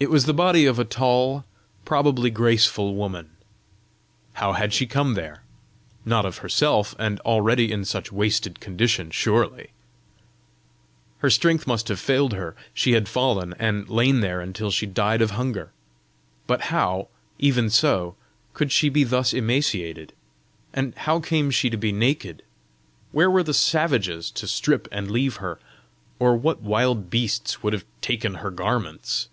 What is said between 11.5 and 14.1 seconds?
must have failed her; she had fallen, and